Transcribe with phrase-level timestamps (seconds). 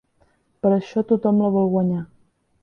[0.65, 2.01] Per això tothom la vol guanyar.